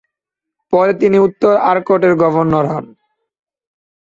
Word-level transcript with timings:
পরে 0.73 0.93
তিনি 0.93 1.17
উত্তর 1.19 1.53
আর্কটের 1.71 2.13
গভর্নর 2.21 2.65
হন। 2.71 2.85